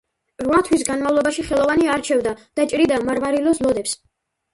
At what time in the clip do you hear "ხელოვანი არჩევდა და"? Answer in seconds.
1.49-2.65